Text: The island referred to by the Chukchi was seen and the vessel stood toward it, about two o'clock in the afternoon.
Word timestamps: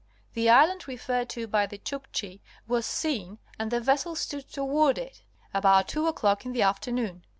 The 0.33 0.49
island 0.49 0.87
referred 0.87 1.29
to 1.29 1.45
by 1.45 1.67
the 1.67 1.77
Chukchi 1.77 2.41
was 2.67 2.87
seen 2.87 3.37
and 3.59 3.69
the 3.69 3.79
vessel 3.79 4.15
stood 4.15 4.51
toward 4.51 4.97
it, 4.97 5.21
about 5.53 5.87
two 5.89 6.07
o'clock 6.07 6.43
in 6.43 6.53
the 6.53 6.63
afternoon. 6.63 7.23